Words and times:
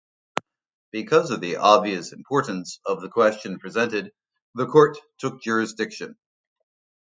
Because 0.89 1.29
of 1.29 1.41
the 1.41 1.57
obvious 1.57 2.11
importance 2.11 2.79
of 2.87 3.01
the 3.01 3.07
question 3.07 3.59
presented, 3.59 4.11
the 4.55 4.65
Court 4.65 4.97
took 5.19 5.43
jurisdiction. 5.43 6.17